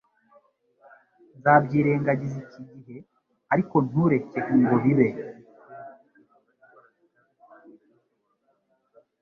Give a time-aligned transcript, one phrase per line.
[1.37, 2.99] Nzabyirengagiza iki gihe
[3.53, 5.07] ariko ntureke ngo bibe